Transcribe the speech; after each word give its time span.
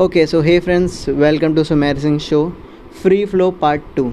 Okay 0.00 0.26
so 0.26 0.40
hey 0.40 0.58
friends 0.60 1.08
welcome 1.08 1.54
to 1.54 1.62
Sumer 1.64 1.98
Singh 1.98 2.18
show 2.18 2.38
free 3.02 3.24
flow 3.24 3.50
part 3.50 3.82
two 3.96 4.10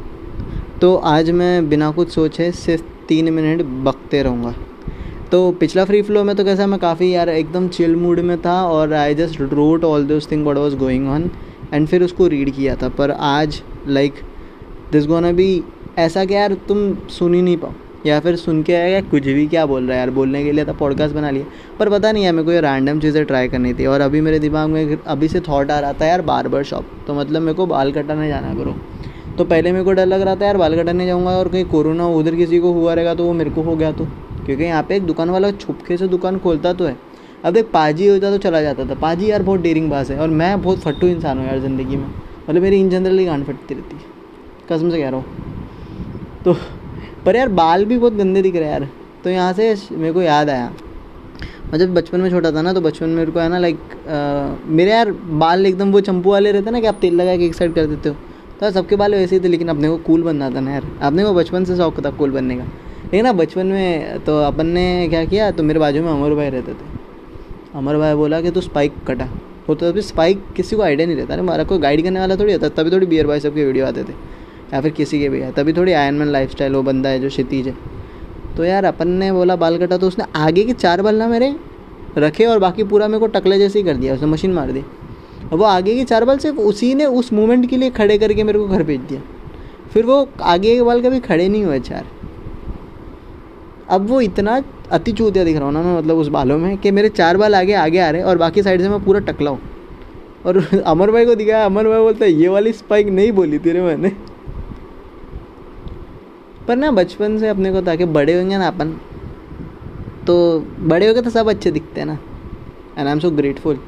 तो 0.81 0.95
आज 0.95 1.29
मैं 1.31 1.69
बिना 1.69 1.89
कुछ 1.91 2.09
सोचे 2.09 2.51
सिर्फ़ 2.51 2.83
तीन 3.07 3.33
मिनट 3.33 3.61
बकते 3.85 4.21
रहूँगा। 4.23 4.53
तो 5.31 5.51
पिछला 5.51 5.85
फ्री 5.85 6.01
फ्लो 6.01 6.23
में 6.23 6.35
तो 6.35 6.43
कैसा 6.43 6.67
मैं 6.67 6.79
काफ़ी 6.79 7.13
यार 7.13 7.29
एकदम 7.29 7.67
चिल 7.67 7.95
मूड 7.95 8.19
में 8.19 8.37
था 8.41 8.61
और 8.63 8.93
I 8.93 9.15
just 9.15 9.41
wrote 9.41 9.83
all 9.83 10.05
this 10.07 10.31
thing 10.31 10.45
what 10.47 10.57
was 10.57 10.75
going 10.75 11.07
on 11.09 11.29
and 11.73 11.87
फिर 11.87 12.03
उसको 12.03 12.27
रीड 12.27 12.55
किया 12.55 12.75
था। 12.75 12.89
पर 12.89 13.11
आज 13.11 13.61
लाइक 13.87 14.21
दिस 14.91 15.07
गोना 15.07 15.31
भी 15.31 15.63
ऐसा 15.97 16.25
कि 16.25 16.33
यार 16.33 16.53
तुम 16.67 16.93
सुन 17.09 17.33
ही 17.33 17.41
नहीं 17.41 17.57
पाओ। 17.57 17.73
या 18.05 18.19
फिर 18.19 18.35
सुन 18.35 18.61
के 18.63 18.73
आएगा 18.73 19.01
कुछ 19.09 19.23
भी 19.23 19.45
क्या 19.47 19.65
बोल 19.65 19.83
रहा 19.83 19.93
है 19.93 19.99
यार? 19.99 20.09
बोलने 20.11 20.43
के 20.43 20.51
लिए 20.51 20.65
तो 20.65 20.73
पॉडकास्ट 20.73 21.15
बना 21.15 21.29
लिया 21.29 21.45
पर 21.79 21.89
पता 21.89 22.11
नहीं 22.11 22.23
है 22.23 22.31
मेरे 22.31 22.45
को 22.45 22.51
ये 22.51 22.61
रैंडम 22.61 22.99
चीज़ें 22.99 23.23
ट्राई 23.25 23.47
करनी 23.47 23.73
थी 23.73 23.85
और 23.85 24.01
अभी 24.01 24.21
मेरे 24.21 24.39
दिमाग 24.39 24.69
में 24.69 24.97
अभी 24.97 25.27
से 25.27 25.39
थॉट 25.41 25.71
आ 25.71 25.79
रहा 25.79 25.93
था, 25.93 26.05
यार 26.05 26.21
बार्बर 26.23 26.63
शॉप 26.63 26.85
तो 27.07 27.13
मतलब 27.13 27.41
मेरे 27.41 27.53
को 27.53 27.65
बाल 27.67 27.91
कटाने 27.91 28.27
जाना 28.27 28.53
करो 28.55 28.75
तो 29.37 29.45
पहले 29.45 29.71
मेरे 29.71 29.83
को 29.83 29.91
डर 29.93 30.05
लग 30.05 30.21
रहा 30.21 30.35
था, 30.35 30.45
यार, 30.45 30.57
बाल 30.57 30.75
कटाने 30.75 31.05
जाऊँगा 31.05 31.31
और 31.31 31.47
कहीं 31.49 31.65
कोरोना 31.65 32.07
उधर 32.09 32.35
किसी 32.35 32.59
को 32.59 32.71
हुआ 32.73 32.93
रहेगा 32.93 33.13
तो 33.15 33.25
वो 33.25 33.33
मेरे 33.33 33.49
को 33.49 33.61
हो 33.61 33.75
गया 33.75 33.91
तो। 33.91 34.05
क्योंकि 34.45 34.63
यहाँ 34.63 34.83
पे 34.83 34.95
एक 34.95 35.05
दुकान 35.05 35.29
वाला 35.29 35.51
छुपके 35.53 35.97
से 35.97 36.07
दुकान 36.07 36.37
खोलता 36.39 36.73
तो 36.73 36.85
है। 36.85 36.95
अब 37.45 37.57
एक 37.57 37.69
पाजी 37.71 38.07
होता 38.07 38.31
तो 38.31 38.37
चला 38.39 38.61
जाता 38.61 38.85
था। 38.85 38.95
पाजी 38.95 39.29
यार 39.31 39.43
बहुत 39.43 39.61
डेरिंग 39.61 39.89
बास 39.89 40.09
है 40.11 40.17
और 40.19 40.29
मैं 40.31 40.61
बहुत 40.61 40.79
फट्टू 40.79 41.07
इंसान 41.07 41.37
हूँ 41.37 41.47
यार 41.47 41.59
ज़िंदगी 41.59 41.95
में। 41.95 42.05
मतलब 42.49 42.61
मेरी 42.61 42.79
इन 42.79 42.89
जनरली 42.89 43.25
गांड 43.25 43.45
फटती 43.45 43.73
रहती 43.73 43.95
है। 43.95 44.01
कसम 44.69 44.89
से 44.91 45.01
कह 45.01 45.09
रहा 45.09 45.19
हूँ। 45.19 46.43
तो 46.45 46.55
पर 47.25 47.35
यार 47.35 47.49
बाल 47.51 47.85
भी 47.85 47.97
बहुत 47.97 48.13
गंदे 48.13 48.41
दिख 48.41 48.55
रहे 48.55 48.63
हैं 48.63 48.71
यार। 48.71 48.87
तो 49.23 49.29
यहाँ 49.29 49.53
से 49.53 49.75
मेरे 49.91 50.13
को 50.13 50.21
याद 50.21 50.49
आया। 50.49 50.71
मैं 51.71 51.79
जब 51.79 51.93
बचपन 51.93 52.21
में 52.21 52.29
छोटा 52.29 52.51
था 52.51 52.61
ना 52.61 52.73
तो 52.73 52.81
बचपन 52.81 53.09
में 53.09 53.15
मेरे 53.15 53.31
को 53.31 53.39
है 53.39 53.47
ना 53.49 53.57
लाइक 53.59 54.63
मेरे 54.67 54.91
यार 54.91 55.11
बाल 55.11 55.65
एकदम 55.65 55.91
वो 55.91 55.99
चंपू 56.01 56.31
वाले 56.31 56.51
रहते 56.51 56.71
ना 56.71 56.79
कि 56.79 56.87
आप 56.87 56.97
तेल 57.01 57.15
लगा 57.15 57.35
के 57.37 57.45
एक 57.45 57.55
साइड 57.55 57.73
कर 57.73 57.85
देते 57.85 58.09
हो। 58.09 58.15
तो 58.59 58.71
सबके 58.71 58.95
बाल 58.95 59.15
वैसे 59.15 59.35
ही 59.35 59.43
थे, 59.43 59.47
लेकिन 59.47 59.67
अपने 59.67 59.89
को 59.89 59.97
कूल 59.99 60.23
बनना 60.23 60.49
था 60.49 60.59
ना 60.59 60.71
यार। 60.71 60.87
अपने 61.01 61.23
को 61.23 61.33
बचपन 61.33 61.63
से 61.65 61.75
शौक 61.77 62.05
था 62.05 62.09
कूल 62.11 62.31
बनने 62.31 62.55
का। 62.55 62.63
लेकिन 63.03 63.23
ना 63.23 63.33
बचपन 63.33 63.67
में 63.67 64.19
तो 64.25 64.37
अपन 64.41 64.67
ने 64.67 65.07
क्या 65.09 65.23
किया 65.25 65.49
तो 65.51 65.63
मेरे 65.63 65.79
बाजू 65.79 66.01
में 66.03 66.11
अमर 66.11 66.35
भाई 66.35 66.49
रहते 66.49 66.73
थे। 66.73 66.99
अमर 67.75 67.97
भाई 67.97 68.15
बोला 68.15 68.41
कि 68.41 68.51
तू 68.51 68.61
स्पाइक 68.61 68.93
कटा। 69.07 69.29
वो 69.69 69.75
तो 69.75 69.87
अभी 69.87 70.01
स्पाइक 70.01 70.43
किसी 70.55 70.75
को 70.75 70.81
आइडिया 70.81 71.07
नहीं 71.07 71.17
रहता। 71.17 71.35
ना 71.35 71.41
हमारा 71.41 71.63
कोई 71.63 71.79
गाइड 71.79 72.03
करने 72.03 72.19
वाला 72.19 72.35
थोड़ी 72.35 72.53
होता, 72.53 72.69
तभी 72.69 72.91
थोड़ी 72.91 73.05
बियर 73.05 73.27
भाई 73.27 73.39
सबके 73.39 73.65
वीडियो 73.65 73.85
आते 73.85 74.03
थे। 74.03 74.13
या 74.73 74.81
फिर 74.81 74.91
किसी 74.91 75.19
के 75.19 75.29
भी 75.29 75.39
है, 75.39 75.51
तभी 75.51 75.73
थोड़ी 75.73 75.93
आयन 75.93 76.13
मैन 76.13 76.27
लाइफ 76.27 76.51
स्टाइल 76.51 76.75
वो 76.75 76.81
बंदा 76.83 77.09
है 77.09 77.19
जो 77.19 77.29
क्षितिज 77.29 77.67
है। 77.67 77.75
तो 78.57 78.63
यार 78.63 78.85
अपन 78.85 79.07
ने 79.07 79.31
बोला, 79.31 79.55
बाल 79.55 79.77
कटा 79.77 79.97
तो 79.97 80.07
उसने 80.07 80.25
आगे 80.35 80.63
के 80.63 80.73
चार 80.73 81.01
बाल 81.01 81.15
ना 81.15 81.27
मेरे 81.27 81.55
रखे 82.17 82.45
और 82.45 82.59
बाकी 82.59 82.83
पूरा 82.83 83.07
मेरे 83.07 83.19
को 83.19 83.27
टकले 83.27 83.57
जैसे 83.59 83.79
ही 83.79 83.85
कर 83.85 83.95
दिया, 83.95 84.13
उसने 84.13 84.27
मशीन 84.27 84.53
मार 84.53 84.71
दी। 84.71 84.83
और 85.43 85.57
वो 85.57 85.65
आगे 85.65 85.95
के 85.95 86.03
चार 86.03 86.25
बाल 86.25 86.37
सिर्फ़ 86.37 86.57
उसी 86.57 86.93
ने 86.95 87.05
उस 87.05 87.33
मोमेंट 87.33 87.69
के 87.69 87.77
लिए 87.77 87.89
खड़े 87.89 88.17
करके 88.17 88.43
मेरे 88.43 88.59
को 88.59 88.67
घर 88.67 88.83
भेज 88.83 88.99
दिया। 88.99 89.21
फिर 89.93 90.05
वो 90.05 90.27
आगे 90.41 90.75
के 90.75 90.81
बाल 90.81 91.01
कभी 91.01 91.19
खड़े 91.19 91.47
नहीं 91.49 91.63
हुए 91.63 91.79
चार। 91.79 92.05
अब 93.89 94.07
वो 94.07 94.21
इतना 94.21 94.61
अति 94.91 95.11
चूतिया 95.11 95.43
दिख 95.43 95.55
रहा 95.55 95.65
हूँ 95.65 95.73
ना 95.73 95.81
मैं 95.81 95.97
मतलब 95.97 96.17
उस 96.17 96.27
बालों 96.27 96.57
में, 96.57 96.77
कि 96.77 96.91
मेरे 96.91 97.09
चार 97.09 97.37
बाल 97.37 97.55
आगे 97.55 97.73
आगे 97.73 97.99
आ 97.99 98.09
रहे 98.09 98.21
और 98.21 98.37
बाकी 98.37 98.63
साइड 98.63 98.81
से 98.81 98.89
मैं 98.89 99.03
पूरा 99.03 99.19
टकला 99.19 99.51
हूँ। 99.51 99.59
और 100.45 100.57
अमर 100.85 101.11
भाई 101.11 101.25
को 101.25 101.35
दिखाया, 101.35 101.65
अमर 101.65 101.87
भाई 101.87 101.99
बोलता 101.99 102.25
है, 102.25 102.31
ये 102.31 102.47
वाली 102.47 102.73
स्पाइक 102.73 103.07
नहीं 103.07 103.31
बोली 103.31 103.59
तेरे 103.59 103.81
मैंने। 103.81 104.30
पर 106.67 106.75
ना 106.75 106.91
बचपन 106.91 107.37
से 107.37 107.47
अपने 107.47 107.71
को 107.71 107.81
था 107.81 107.95
कि 107.95 108.05
बड़े 108.05 108.39
होंगे 108.39 108.57
ना 108.57 108.67
अपन। 108.67 108.99
तो 110.27 110.59
बड़े 110.79 111.07
हो 111.07 111.13
गए 111.13 111.21
तो 111.21 111.29
सब 111.29 111.49
अच्छे 111.49 111.71
दिखते 111.71 111.99
हैं 111.99 112.07
ना। 112.07 112.17
And 112.97 113.07
I 113.07 113.13
am 113.13 113.19
so 113.19 113.31
grateful 113.31 113.79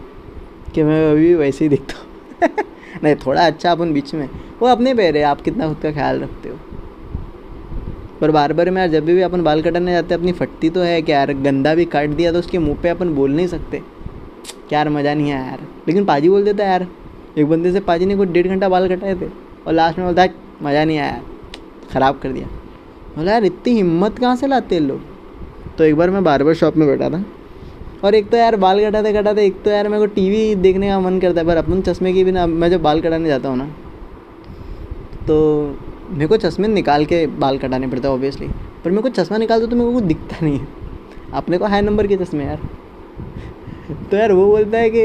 कि 0.75 0.83
मैं 0.83 1.11
अभी 1.11 1.27
भी 1.27 1.35
वैसे 1.35 1.65
ही 1.65 1.69
दिखता 1.69 1.93
हूँ। 1.93 2.49
नहीं, 3.03 3.15
थोड़ा 3.15 3.45
अच्छा 3.47 3.71
अपन 3.71 3.93
बीच 3.93 4.13
में। 4.13 4.29
वो 4.61 4.67
अपने 4.67 4.93
पैर 4.93 5.17
है 5.17 5.23
आप 5.23 5.41
कितना 5.41 5.67
खुद 5.67 5.77
का 5.83 5.91
ख्याल 5.91 6.19
रखते 6.19 6.49
हो। 6.49 6.55
पर 8.21 8.31
बार 8.31 8.53
बार 8.53 8.69
में 8.69 8.81
यार 8.81 8.89
जब 8.89 9.05
भी 9.05 9.21
अपन 9.21 9.43
बाल 9.43 9.61
कटाने 9.61 9.91
जाते 9.91 10.13
हैं, 10.13 10.19
अपनी 10.19 10.31
फटती 10.31 10.69
तो 10.69 10.79
है 10.79 11.01
कि 11.01 11.11
यार? 11.11 11.33
गंदा 11.33 11.75
भी 11.75 11.85
काट 11.85 12.09
दिया 12.09 12.31
तो 12.31 12.39
उसके 12.39 12.57
मुँह 12.57 12.77
पे 12.83 12.89
अपन 12.89 13.13
बोल 13.15 13.31
नहीं 13.31 13.47
सकते। 13.47 13.81
यार, 14.73 14.89
मज़ा 14.89 15.13
नहीं 15.13 15.31
आया 15.31 15.45
यार। 15.45 15.59
लेकिन 15.87 16.05
पाजी 16.05 16.29
बोल 16.29 16.43
देता 16.43 16.63
है 16.63 16.69
यार, 16.69 16.87
एक 17.37 17.49
बंदे 17.49 17.71
से 17.71 17.79
पाजी 17.79 18.05
ने 18.05 18.15
कुछ 18.15 18.29
डेढ़ 18.29 18.47
घंटा 18.47 18.69
बाल 18.69 18.95
कटाए 18.95 19.15
थे। 19.15 19.25
और 19.67 19.73
लास्ट 19.73 19.97
में 19.97 20.07
बोलता 20.07 20.21
है, 20.21 20.35
मज़ा 20.61 20.85
नहीं 20.85 20.97
आया 20.97 21.21
ख़राब 21.91 22.19
कर 22.19 22.31
दिया। 22.31 22.47
बोला, 23.15 23.31
यार, 23.31 23.43
इतनी 23.43 23.73
हिम्मत 23.73 24.17
कहाँ 24.19 24.35
से 24.35 24.47
लाते 24.47 24.75
हैं 24.75 24.81
लोग? 24.81 25.01
तो 25.77 25.83
एक 25.83 25.95
बार 25.95 26.09
मैं 26.09 26.23
बार्बर 26.23 26.53
शॉप 26.53 26.77
में 26.77 26.87
बैठा 26.87 27.09
था। 27.09 27.23
और 28.03 28.15
एक 28.15 28.29
तो 28.29 28.37
यार, 28.37 28.55
बाल 28.55 28.79
कटाते 28.85 29.13
कटाते, 29.13 29.45
एक 29.45 29.61
तो 29.63 29.69
यार 29.71 29.87
मेरे 29.87 29.99
को 29.99 30.05
टीवी 30.05 30.55
देखने 30.55 30.87
का 30.87 30.99
मन 30.99 31.19
करता 31.19 31.41
है, 31.41 31.47
पर 31.47 31.57
अपन 31.57 31.81
चश्मे 31.81 32.13
की 32.13 32.23
भी 32.23 32.31
ना 32.31 32.45
मैं 32.47 32.69
जब 32.69 32.81
बाल 32.81 33.01
कटाने 33.01 33.29
जाता 33.29 33.49
हूँ 33.49 33.57
ना 33.57 33.65
तो 35.27 35.35
मेरे 36.09 36.27
को 36.27 36.37
चश्मे 36.37 36.67
निकाल 36.67 37.05
के 37.05 37.25
बाल 37.27 37.57
कटाने 37.57 37.87
पड़ते 37.87 38.07
हैं 38.07 38.15
ऑब्वियसली 38.15 38.47
पर 38.83 38.91
मेरे 38.91 39.01
को 39.01 39.09
चश्मा 39.09 39.37
निकाल 39.37 39.59
दो 39.59 39.67
तो 39.67 39.75
मेरे 39.75 39.87
को 39.87 39.93
कुछ 39.93 40.03
दिखता 40.03 40.45
नहीं 40.45 40.57
है। 40.59 40.67
अपने 41.33 41.57
को 41.57 41.65
हाई 41.65 41.81
नंबर 41.81 42.07
के 42.07 42.17
चश्मे 42.17 42.45
यार। 42.45 42.59
तो 44.11 44.17
यार, 44.17 44.31
वो 44.31 44.45
बोलता 44.47 44.77
है 44.77 44.89
कि, 44.89 45.03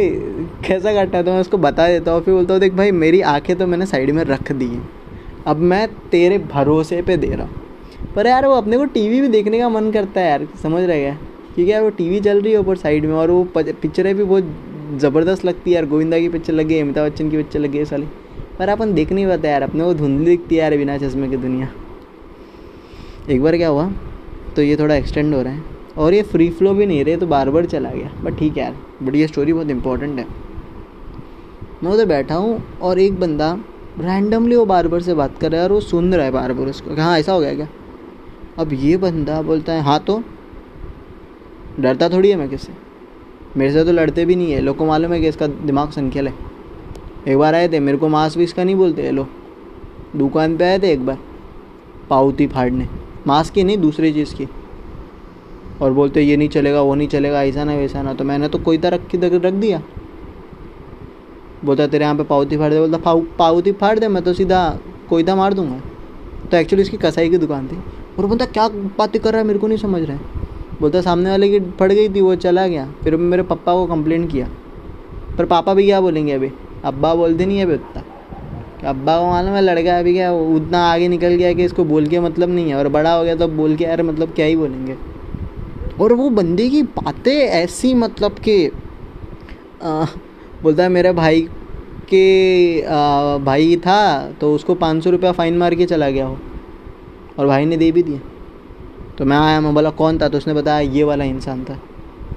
कैसा 0.67 0.93
काटा 0.95 1.19
है 1.19 1.25
तो 1.25 1.33
मैं 1.33 1.41
उसको 1.41 1.59
बता 1.59 1.87
देता 1.89 2.13
हूँ, 2.13 2.23
फिर 2.23 2.35
बोलता 2.35 2.55
हूँ, 2.55 2.61
देख 2.61 2.73
भाई, 2.73 2.91
मेरी 2.93 3.21
आँखें 3.21 3.55
तो 3.57 3.67
मैंने 3.67 3.87
साइड 3.87 4.11
में 4.11 4.23
रख 4.25 4.53
दी 4.53 4.71
अब 5.47 5.57
मैं 5.57 5.87
तेरे 6.11 6.39
भरोसे 6.39 7.01
पे 7.03 7.17
दे 7.17 7.27
रहा 7.27 7.47
हूँ। 7.47 7.58
पर 8.15 8.27
यार 8.27 8.47
वो 8.47 8.55
अपने 8.55 8.77
को 8.79 8.85
टीवी 8.87 9.21
भी 9.21 9.29
देखने 9.29 9.59
का 9.59 9.69
मन 9.69 9.91
करता 9.91 10.21
है 10.21 10.29
यार, 10.29 10.47
समझ 10.63 10.83
रहे 10.83 11.01
क्या 11.01 11.15
क्योंकि 11.55 11.73
यार 11.73 11.83
वो 11.83 11.91
टीवी 11.91 12.21
चल 12.21 12.41
रही 12.41 12.53
है 12.53 12.59
ऊपर 12.59 12.77
साइड 12.77 13.05
में 13.07 13.15
और 13.15 13.31
वो 13.31 13.45
पिक्चरें 13.57 14.15
भी 14.17 14.25
बहुत 14.25 14.99
ज़बरदस्त 15.01 15.45
लगती 15.45 15.71
है 15.71 15.75
यार, 15.75 15.87
गोविंदा 15.87 16.19
की 16.19 16.29
पिक्चर 16.29 16.53
लगी, 16.53 16.79
अमिताभ 16.81 17.07
बच्चन 17.07 17.31
की 17.31 17.37
पिक्चर 17.37 17.61
लगी 17.61 17.79
है 17.79 17.85
साली 17.85 18.07
पर 18.59 18.69
अपन 18.69 18.93
देख 18.95 19.13
नहीं 19.13 19.27
पाते 19.27 19.49
यार, 19.49 19.63
अपने 19.63 19.85
को 19.85 19.95
धुंधली 19.95 20.25
दिखती 20.27 20.55
है 20.55 20.61
यार 20.61 20.77
बिना 20.77 20.97
चश्मे 20.99 21.29
की 21.29 21.37
दुनिया। 21.37 21.69
एक 23.31 23.43
बार 23.43 23.57
क्या 23.57 23.69
हुआ? 23.69 23.91
तो 24.57 24.63
ये 24.63 24.77
थोड़ा 24.77 24.95
एक्सटेंड 24.95 25.35
हो 25.35 25.43
रहा 25.43 25.53
है। 25.53 25.63
और 25.99 26.15
ये 26.15 26.23
फ्री 26.25 26.49
फ्लो 26.51 26.73
भी 26.75 26.87
नहीं 26.87 27.05
रहे 27.05 27.17
तो 27.17 27.27
बार 27.27 27.51
बार 27.51 27.67
चला 27.67 27.91
गया। 27.91 28.11
बट 28.25 28.39
ठीक 28.39 28.57
है 28.57 28.63
यार 28.63 28.77
बट 29.03 29.15
ये 29.15 29.27
स्टोरी 29.27 29.53
बहुत 29.53 29.71
इंपॉर्टेंट 29.71 30.19
है। 30.19 30.27
मैं 31.83 31.91
उधर 31.93 32.07
बैठा 32.07 32.35
हूँ 32.35 32.63
और 32.83 32.99
एक 32.99 33.19
बंदा 33.21 33.53
रैंडमली 34.01 34.57
वो 34.57 34.65
बार 34.67 34.89
बार 34.89 35.01
से 35.03 35.15
बात 35.15 35.39
कर 35.41 35.51
रहा 35.53 35.61
है 35.61 35.67
और 35.67 35.73
वो 35.73 35.81
सुन 35.81 36.15
रहा 36.15 36.25
है 36.25 36.31
बार 36.33 36.53
बार 36.53 36.67
उसको। 36.67 36.95
हाँ 36.97 37.19
ऐसा 37.19 37.33
हो 37.33 37.41
गया 37.41 37.55
क्या? 37.55 37.69
अब 38.59 38.73
ये 38.73 38.97
बंदा 38.97 39.43
बोलता 39.43 39.73
है 39.73 39.81
हाँ 39.81 39.99
तो? 39.99 40.23
डरता 41.81 42.09
थोड़ी 42.09 42.31
है 42.31 42.37
मैं 42.37 42.49
किससे? 42.49 42.73
मेरे 43.57 43.73
से 43.73 43.85
तो 43.85 43.93
लड़ते 43.93 44.25
भी 44.25 44.37
नहीं 44.37 44.53
है। 44.53 44.61
लोग 44.61 44.77
को 44.77 44.87
मालूम 44.87 45.13
है 45.13 45.21
कि 45.21 45.29
इसका 45.29 45.47
दिमाग 45.47 45.91
संख्यल 45.91 46.29
है 46.29 46.35
एक 47.29 47.39
बार 47.39 47.55
आए 47.55 47.69
थे, 47.69 47.81
मेरे 47.81 47.99
को 47.99 48.09
मांस 48.09 48.37
भी 48.37 48.45
इसका 48.45 48.65
नहीं 48.65 48.77
बोलते। 48.77 49.11
लोग 49.11 49.29
दुकान 50.17 50.57
पे 50.57 50.65
आए 50.65 50.79
थे 50.79 50.93
एक 50.93 51.07
बार 51.07 51.19
पाउती 52.11 52.47
फाड़ने। 52.47 52.89
मांस 53.27 53.51
की 53.51 53.65
नहीं, 53.65 53.79
दूसरी 53.79 54.13
चीज़ 54.13 54.35
की। 54.35 54.49
और 55.83 55.93
बोलते, 55.93 56.23
ये 56.23 56.37
नहीं 56.37 56.49
चलेगा, 56.49 56.83
वो 56.83 56.95
नहीं 56.95 57.09
चलेगा, 57.09 57.43
ऐसा 57.43 57.65
ना, 57.65 57.75
वैसा 57.75 58.03
ना। 58.03 58.15
तो 58.15 58.25
मैंने 58.25 58.49
तो 58.49 58.59
कोई 58.59 58.79
तरह 58.79 58.97
की 58.97 59.39
रख 59.39 59.53
दिया। 59.53 59.83
बोलता, 61.65 61.87
तेरे 61.87 62.05
यहाँ 62.05 62.17
पे 62.17 62.23
पाउती 62.23 62.57
फाड़ 62.57 62.73
दे। 62.73 62.81
बोलता 62.81 63.21
पाउती 63.39 63.73
फाड़ 63.73 63.99
दे, 63.99 64.09
मैं 64.09 64.23
तो 64.23 64.33
सीधा 64.33 64.79
कोयता 65.09 65.37
मार 65.37 65.55
दूँगा। 65.55 65.81
तो 66.51 66.57
एक्चुअली 66.57 66.83
इसकी 66.83 66.97
कसाई 66.97 67.31
की 67.31 67.39
दुकान 67.39 67.69
थी। 67.69 67.79
और 68.19 68.27
बोलता 68.27 68.47
क्या 68.47 68.69
बातें 68.99 69.21
कर 69.23 69.33
रहा 69.33 69.41
है 69.41 69.47
मेरे 69.47 69.59
को 69.59 69.67
नहीं 69.67 69.79
समझ 69.79 70.03
रहा 70.03 70.17
है। 70.17 70.47
बोलता 70.81 71.01
सामने 71.01 71.31
वाले 71.31 71.49
की 71.49 71.61
फट 71.79 71.93
गई 71.93 72.09
थी 72.09 72.21
वो 72.21 72.35
चला 72.37 72.67
गया। 72.67 72.87
फिर 73.03 73.17
मेरे 73.17 73.43
पापा 73.45 73.73
को 73.75 73.87
कंप्लेन 73.87 74.27
किया। 74.27 74.49
पर 75.39 75.45
पापा 75.47 75.75
भी 75.75 75.85
क्या 75.85 76.01
बोलेंगे 76.01 76.33
अभी? 76.33 76.51
अब्बा 76.85 77.15
बोलते 77.15 77.47
नहीं 77.47 77.63
अभी 77.63 77.75
उतना। 77.75 78.03
अब्बा 78.85 79.19
को 79.19 79.27
मालूम 79.27 79.55
है 79.55 79.61
लड़का 79.61 79.99
अभी 79.99 80.13
क्या 80.13 80.33
उतना 80.33 80.79
आगे 80.85 81.09
निकल 81.09 81.35
गया 81.35 81.53
कि 81.53 81.65
इसको 81.65 81.85
बोल 81.85 82.07
के 82.07 82.21
मतलब 82.21 82.51
नहीं 82.51 82.69
है। 82.69 82.77
और 82.77 82.89
बड़ा 82.89 83.13
हो 83.13 83.25
गया 83.25 83.35
तो 83.37 83.49
बोल 83.51 83.77
के 83.77 83.85
यार 83.85 84.03
मतलब 84.03 84.33
क्या 84.33 84.47
ही 84.47 84.57
बोलेंगे? 84.57 84.97
और 86.01 86.13
वो 86.13 86.29
बंदे 86.31 86.69
की 86.71 86.83
बातें 86.83 87.33
ऐसी 87.33 87.95
मतलब 87.95 88.39
कि 88.39 88.71
बोलता 90.63 90.83
है 90.83 90.89
मेरे 90.89 91.13
भाई 91.13 91.41
के 92.09 92.83
आ, 92.83 93.39
भाई 93.39 93.77
था 93.77 94.33
तो 94.41 94.55
उसको 94.55 94.75
पाँच 94.75 95.05
सौ 95.05 95.11
रुपया 95.11 95.33
फ़ाइन 95.33 95.59
मार 95.59 95.75
के 95.75 95.87
चला 95.87 96.11
गया 96.11 96.27
हो। 96.27 96.39
और 97.39 97.47
भाई 97.47 97.65
ने 97.65 97.77
दे 97.77 97.93
भी 97.93 98.03
दिया 98.03 98.21
तो 99.19 99.25
मैं 99.25 99.37
आया, 99.37 99.61
मैं 99.61 99.75
बोला, 99.75 99.91
कौन 99.91 100.19
था? 100.19 100.29
तो 100.29 100.39
उसने 100.39 100.55
बताया, 100.55 100.81
ये 100.81 101.05
वाला 101.05 101.25
इंसान 101.25 101.65
था। 101.65 101.79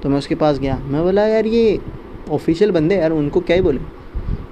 तो 0.03 0.09
मैं 0.09 0.17
उसके 0.17 0.35
पास 0.35 0.59
गया। 0.59 0.77
मैं 0.77 1.03
बोला, 1.03 1.27
यार, 1.27 1.45
ये 1.45 1.79
ऑफिशियल 2.31 2.71
बंदे 2.71 2.95
यार, 2.95 3.11
उनको 3.11 3.39
क्या 3.39 3.55
ही 3.55 3.61
बोले? 3.61 3.79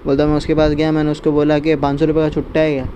बोलता, 0.06 0.25
मैं 0.25 0.36
उसके 0.36 0.56
पास 0.56 0.72
गया, 0.72 0.92
मैंने 0.92 1.12
उसको 1.12 1.31
बोला 1.31 1.60
कि 1.60 1.75
पाँच 1.75 2.00
सौ 2.00 2.06
रुपये 2.06 2.24
का 2.24 2.30
छुट्टा 2.30 2.60
है 2.60 2.74
क्या? 2.74 2.90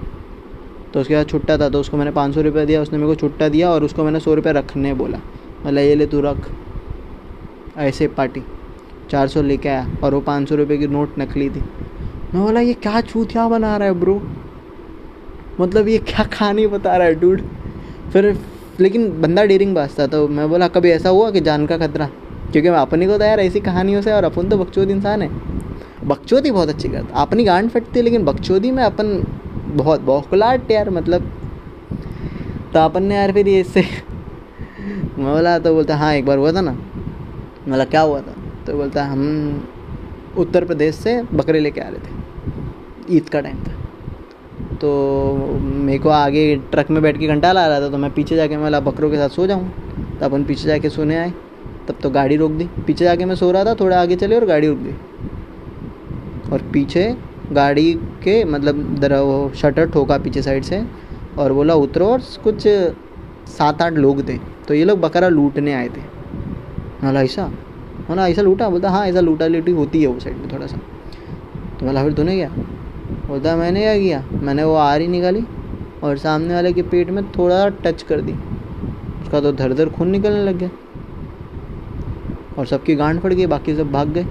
तो 0.94 1.02
उसके 1.02 1.16
बाद 1.16 1.28
छुट्टा 1.28 1.58
था 1.58 1.70
तो 1.70 1.80
उसको 1.80 1.98
मैंने 1.98 2.12
पाँच 2.12 2.36
सौ 2.36 2.42
रुपये 2.42 2.66
दिया, 2.66 2.82
उसने 2.82 2.98
मेरे 2.98 3.08
को 3.08 3.16
छुट्टा 3.16 3.50
दिया 3.50 3.70
और 3.70 3.84
उसको 3.84 4.04
मैंने 4.04 4.20
सौ 4.20 4.34
रुपये 4.34 4.54
रखने 4.54 4.94
बोला। 4.94 5.18
बोला, 5.64 5.82
ये 5.82 5.96
ले, 5.96 6.06
तू 6.06 6.22
रख। 6.22 6.52
ऐसे 7.78 8.08
पार्टी, 8.08 8.42
चार 9.10 9.28
सौ 9.28 9.42
लेके 9.42 9.70
आया 9.70 9.88
और 10.04 10.14
वो 10.14 10.22
पाँच 10.22 10.50
सौ 10.50 10.56
रुपये 10.56 10.78
की 10.78 10.88
नोट 10.88 11.20
नकली 11.20 11.50
थी। 11.50 11.64
मैं 12.34 12.44
बोला, 12.44 12.60
ये 12.60 12.74
क्या 12.74 13.02
छूतिया 13.02 13.48
बना 13.48 13.78
रहा 13.78 13.88
है 13.88 13.94
ब्रो? 13.94 14.22
मतलब 15.60 15.88
ये 15.88 15.98
क्या 15.98 16.24
कहानी 16.24 16.68
बता 16.68 16.96
रहा 16.98 17.08
है 17.08 17.16
डूड 17.16 17.42
फिर, 18.14 18.38
लेकिन 18.80 19.22
बंदा 19.22 19.44
डेरिंग 19.46 19.74
बाज 19.76 19.98
था। 20.00 20.08
तो 20.08 20.28
मैं 20.28 20.50
बोला, 20.50 20.68
कभी 20.68 20.90
ऐसा 20.90 21.10
हुआ 21.10 21.30
कि 21.32 21.42
जान 21.42 21.66
का 21.66 21.78
खतरा? 21.78 22.06
क्योंकि 22.52 22.70
मैं 22.70 22.78
अपनी 22.78 23.06
को 23.08 23.18
तो 23.18 23.26
यार 23.26 23.40
ऐसी 23.40 23.60
कहानियों 23.60 24.02
से, 24.02 24.12
और 24.12 24.24
अपन 24.24 24.50
तो 24.50 24.58
बकचोद 24.58 24.92
इंसान 24.92 25.22
है। 25.22 25.30
बकचोदी 26.08 26.52
बहुत 26.52 26.70
अच्छी 26.70 26.90
करता 26.90 27.22
अपनी 27.22 27.44
गांड 27.44 27.70
फटती 27.70 28.00
है, 28.00 28.04
लेकिन 28.04 28.26
बकचोदी 28.26 28.72
में 28.72 28.84
अपन 28.84 29.24
बहुत 29.76 30.02
बौखलाट 30.02 30.72
यार 30.72 30.90
मतलब। 30.90 31.32
तो 32.74 32.80
अपन 32.80 33.04
ने 33.04 33.16
यार 33.16 33.32
फिर 33.32 33.48
ये 33.48 33.60
इससे 33.60 33.82
मैं 35.18 35.26
बोला 35.26 35.58
तो 35.60 35.74
बोलता 35.76 35.96
हाँ 35.98 36.14
एक 36.14 36.26
बार 36.26 36.38
हुआ 36.38 36.52
था 36.54 36.62
ना। 36.62 36.72
बोला, 36.72 37.86
क्या 37.86 38.02
हुआ 38.02 38.20
था? 38.20 38.36
तो 38.68 38.74
बोलता, 38.74 39.04
हम 39.06 39.68
उत्तर 40.38 40.66
प्रदेश 40.66 40.96
से 40.96 41.22
बकरे 41.34 41.60
लेके 41.60 41.82
आ 41.82 41.88
रहे 41.88 42.00
थे, 42.00 43.16
ईद 43.18 43.30
का 43.30 43.42
टाइम 43.42 43.64
था। 43.64 43.83
तो 44.84 44.90
मेरे 45.62 45.98
को 46.00 46.10
आगे 46.10 46.56
ट्रक 46.72 46.90
में 46.92 47.02
बैठ 47.04 47.18
के 47.18 47.28
घंटा 47.28 47.52
ला 47.52 47.66
रहा 47.68 47.80
था 47.82 47.90
तो 47.90 47.98
मैं 47.98 48.12
पीछे 48.12 48.36
जाके 48.36 48.58
मैं 48.58 48.84
बकरों 48.86 49.10
के 49.10 49.18
साथ 49.18 49.30
सो 49.30 49.46
जाऊँ। 49.48 49.70
तो 50.20 50.26
अपन 50.26 50.44
पीछे 50.44 50.68
जाके 50.68 50.90
सोने 50.90 51.18
आए। 51.18 51.32
तब 51.88 51.96
तो 52.04 52.10
गाड़ी 52.10 52.36
रोक 52.36 52.52
दी। 52.52 52.68
पीछे 52.88 53.06
जाके 53.06 53.26
मैं 53.26 53.36
सो 53.36 53.52
रहा 53.52 53.64
था, 53.66 53.76
थोड़ा 53.76 54.02
आगे 54.02 54.16
चले 54.16 54.36
और 54.36 54.46
गाड़ी 54.46 54.68
रुक 54.68 54.78
गई 54.78 56.52
और 56.52 56.62
पीछे 56.74 57.16
गाड़ी 57.52 57.94
के 58.24 58.44
मतलब 58.46 58.84
दर, 59.00 59.16
वो 59.16 59.52
शटर 59.56 59.90
ठोका 59.90 60.18
पीछे 60.18 60.42
साइड 60.42 60.64
से, 60.64 60.84
और 61.40 61.54
बोला, 61.54 61.74
उतरो। 61.76 62.08
और 62.08 62.22
कुछ 62.44 62.68
सात 63.50 63.82
आठ 63.82 63.94
लोग 63.94 64.28
थे। 64.28 64.38
तो 64.68 64.74
ये 64.74 64.84
लोग 64.86 65.00
बकरा 65.00 65.30
लूटने 65.30 65.74
आए 65.74 65.88
थे। 65.88 66.02
बोला, 67.02 67.22
ऐसा? 67.22 67.46
बोला, 68.10 68.28
ऐसा 68.28 68.42
लूटा? 68.42 68.70
बोलता 68.70 68.90
हाँ 68.90 69.06
ऐसा 69.08 69.20
लूटा 69.22 69.48
लूटी 69.48 69.72
होती 69.72 70.02
है 70.02 70.08
वो 70.08 70.20
साइड 70.20 70.38
में 70.38 70.52
थोड़ा 70.54 70.66
सा 70.68 70.78
तो 71.80 71.86
बोला, 71.86 72.04
फिर 72.04 72.14
तूने 72.14 72.36
क्या? 72.36 72.52
बोलता 73.28 73.56
मैंने 73.56 73.82
क्या 73.82 73.98
किया? 73.98 74.24
मैंने 74.34 74.64
वो 74.64 74.76
आरी 74.76 75.08
निकाली 75.08 75.44
और 76.04 76.18
सामने 76.18 76.54
वाले 76.54 76.74
के 76.74 76.82
पेट 76.84 77.10
में 77.10 77.24
थोड़ा 77.32 77.68
टच 77.84 78.02
कर 78.04 78.22
दी। 78.22 78.34
उसका 79.22 79.42
तो 79.42 79.52
धर 79.52 79.74
धर 79.74 79.90
खून 79.90 80.10
निकलने 80.10 80.44
लग 80.44 80.58
गया। 80.58 80.70
और 82.58 82.66
सबकी 82.66 82.96
गांड 82.96 83.20
फट 83.22 83.34
गई, 83.34 83.46
बाकी 83.46 83.76
सब 83.76 83.92
भाग 83.92 84.10
गए। 84.10 84.24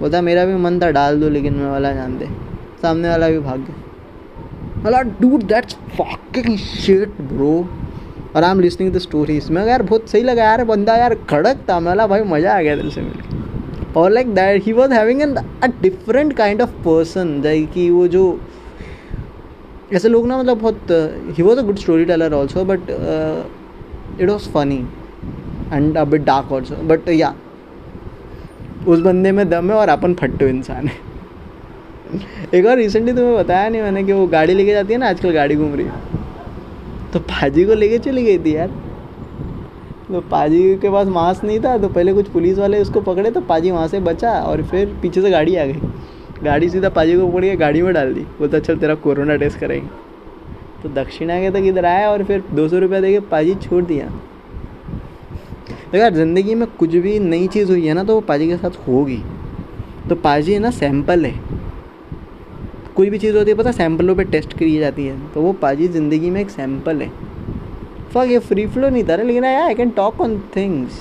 बोलता 0.00 0.20
मेरा 0.22 0.44
भी 0.44 0.54
मन 0.54 0.80
था, 0.80 0.90
डाल 0.90 1.20
दो, 1.20 1.28
लेकिन 1.28 1.54
मैं 1.54 1.70
वाला 1.70 1.92
जान 1.92 2.18
दे 2.18 2.28
सामने 2.82 3.08
वाला 3.08 3.28
भी 3.28 3.38
भाग 3.38 3.60
गया। 3.60 5.02
दैट्स 5.38 5.76
ब्रो 7.22 7.68
और 8.36 8.44
I 8.44 8.50
am 8.50 8.60
listening 8.60 8.92
the 8.92 8.98
stories 8.98 9.50
मैं 9.50 9.66
यार 9.66 9.82
बहुत 9.82 10.08
सही 10.08 10.22
लगा, 10.22 10.44
यार, 10.44 10.64
बंदा 10.64 10.96
यार 10.96 11.14
खड़क 11.30 11.64
था। 11.70 11.80
मैं 11.80 12.08
भाई, 12.08 12.22
मज़ा 12.22 12.56
आ 12.56 12.60
गया 12.62 12.76
दिल 12.76 12.90
से 12.90 13.00
मिल 13.00 13.29
और 13.96 14.10
like 14.10 14.34
that 14.34 14.62
he 14.64 14.72
was 14.72 14.92
having 14.92 15.22
an 15.22 15.34
a 15.34 15.66
different 15.82 16.32
kind 16.36 16.62
of 16.62 16.70
person 16.84 17.40
जाए 17.42 17.60
कि 17.74 17.88
वो 17.90 18.06
जो, 18.08 18.40
ऐसे 19.92 20.08
लोग 20.08 20.26
ना 20.26 20.38
मतलब 20.38 20.58
बहुत 20.58 21.36
ही 21.36 21.42
was 21.42 21.58
a 21.58 21.62
good 21.62 21.78
story 21.78 22.04
teller 22.04 22.32
also 22.32 22.64
but 22.64 22.90
it 24.20 24.28
was 24.30 24.48
funny 24.50 24.86
and 25.72 25.96
a 25.96 26.04
bit 26.04 26.24
dark 26.24 26.52
also 26.52 26.74
but 26.84 27.08
या 27.08 27.34
उस 28.88 29.00
बंदे 29.00 29.32
में 29.32 29.48
दम 29.50 29.70
है 29.70 29.76
और 29.76 29.88
अपन 29.88 30.14
फट्टो 30.14 30.46
इंसान 30.46 30.86
है। 30.88 30.94
एक 32.54 32.66
और 32.66 32.76
रिसेंटली 32.76 33.12
तुम्हें 33.12 33.34
बताया 33.36 33.68
नहीं 33.68 33.82
मैंने 33.82 34.02
कि 34.04 34.12
वो 34.12 34.26
गाड़ी 34.26 34.54
लेके 34.54 34.72
जाती 34.72 34.92
है 34.92 34.98
ना, 34.98 35.08
आजकल 35.08 35.30
गाड़ी 35.32 35.56
घूम 35.56 35.74
रही 35.74 35.86
है। 35.86 35.92
तो 37.12 37.20
भाजी 37.20 37.64
को 37.64 37.74
लेके 37.74 37.98
चली 37.98 38.24
गई 38.24 38.38
थी 38.38 38.54
यार। 38.56 38.70
तो 40.10 40.20
पाजी 40.20 40.62
के 40.76 40.90
पास 40.90 41.06
मास्क 41.08 41.44
नहीं 41.44 41.58
था 41.60 41.76
तो 41.78 41.88
पहले 41.88 42.12
कुछ 42.14 42.28
पुलिस 42.28 42.58
वाले 42.58 42.80
उसको 42.82 43.00
पकड़े 43.00 43.30
तो 43.30 43.40
पाजी 43.40 43.70
वहाँ 43.70 43.88
से 43.88 44.00
बचा 44.00 44.32
और 44.40 44.62
फिर 44.62 44.96
पीछे 45.02 45.22
से 45.22 45.30
गाड़ी 45.30 45.56
आ 45.56 45.64
गई। 45.66 45.80
गाड़ी 46.42 46.68
सीधा 46.68 46.88
पाजी 46.88 47.16
को 47.16 47.26
पकड़ 47.28 47.44
के 47.44 47.56
गाड़ी 47.56 47.82
में 47.82 47.92
डाल 47.94 48.14
दी। 48.14 48.20
बोलता 48.38 48.58
चल 48.58 48.78
तेरा 48.78 48.94
कोरोना 48.94 49.36
टेस्ट 49.36 49.58
करेंगे। 49.58 49.88
तो 50.82 50.88
दक्षिणा 50.88 51.40
के 51.40 51.50
तक 51.50 51.66
इधर 51.66 51.84
आया 51.84 52.10
और 52.10 52.24
फिर 52.24 52.42
दो 52.52 52.68
सौ 52.68 52.78
रुपया 52.78 53.00
दे 53.00 53.12
के 53.12 53.20
पाजी 53.20 53.54
छोड़ 53.54 53.84
दिया। 53.84 54.08
तो 55.92 55.98
यार, 55.98 56.14
ज़िंदगी 56.14 56.54
में 56.54 56.66
कुछ 56.78 56.90
भी 56.90 57.18
नई 57.18 57.46
चीज़ 57.48 57.70
हुई 57.70 57.86
है 57.86 57.94
ना 57.94 58.04
तो 58.04 58.14
वो 58.14 58.20
पाजी 58.20 58.48
के 58.48 58.56
साथ 58.56 58.88
होगी। 58.88 59.22
तो 60.08 60.14
पाजी 60.16 60.52
है 60.52 60.58
ना, 60.58 60.70
सैंपल 60.70 61.26
है। 61.26 61.34
कोई 62.96 63.10
भी 63.10 63.18
चीज़ 63.18 63.36
होती 63.36 63.50
है, 63.50 63.56
पता 63.56 63.72
सैंपलों 63.72 64.14
पे 64.16 64.24
टेस्ट 64.24 64.52
करी 64.52 64.78
जाती 64.78 65.06
है। 65.06 65.18
तो 65.32 65.42
वो 65.42 65.52
पाजी 65.52 65.88
ज़िंदगी 65.88 66.30
में 66.30 66.40
एक 66.40 66.50
सैंपल 66.50 67.02
है। 67.02 67.29
फक 68.14 68.28
ये 68.30 68.38
फ्री 68.40 68.66
फ्लो 68.66 68.88
नहीं 68.88 69.04
था 69.04 69.16
लेकिन 69.16 69.44
यार 69.44 69.62
I 69.62 69.74
can 69.74 69.90
talk 69.96 70.20
on 70.20 70.38
things 70.56 71.00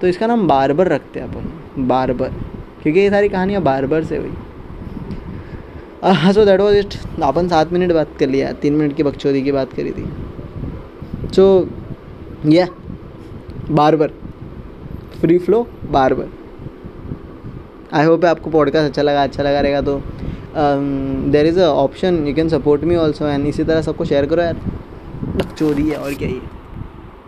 तो 0.00 0.06
इसका 0.08 0.26
नाम 0.26 0.46
बारबर 0.48 0.88
रखते 0.88 1.20
हैं 1.20 1.28
अपन, 1.28 1.86
बारबर. 1.88 2.28
क्योंकि 2.82 3.00
ये 3.00 3.10
सारी 3.10 3.28
कहानियाँ 3.28 3.62
बारबर 3.62 4.04
से 4.04 4.16
हुई. 4.16 4.32
सो 6.34 6.44
दैट 6.44 6.60
वॉज़ 6.60 6.76
इट 6.76 6.94
अपन 7.22 7.48
सात 7.48 7.72
मिनट 7.72 7.92
बात 7.92 8.16
कर 8.20 8.28
लिया, 8.28 8.52
तीन 8.52 8.74
मिनट 8.74 8.96
की 8.96 9.02
बकचोदी 9.02 9.42
की 9.42 9.52
बात 9.52 9.72
करी 9.72 9.90
थी. 9.92 10.08
सो 11.34 11.68
या 12.46 12.66
barber. 13.70 14.08
Free 15.20 15.38
flow 15.38 15.66
barber. 15.90 16.28
I 17.92 18.04
hope 18.04 18.24
आपको 18.24 18.50
पॉडकास्ट 18.50 18.88
अच्छा 18.88 19.02
लगा 19.02 19.22
अच्छा 19.22 19.42
लगा 19.42 19.60
रहेगा 19.60 19.80
तो 19.80 20.00
there 21.32 21.46
is 21.46 21.60
a 21.60 21.66
option 21.66 22.26
you 22.26 22.34
can 22.34 22.48
support 22.48 22.84
me 22.84 22.96
also 22.96 23.26
and 23.26 23.46
इसी 23.46 23.64
तरह 23.64 23.82
सबको 23.82 24.04
शेयर 24.04 24.26
करो 24.26 24.42
यार. 24.42 24.56
चोरी 25.58 25.88
है 25.88 25.96
और 25.96 26.14
क्या 26.14 26.28
ही। 26.28 26.40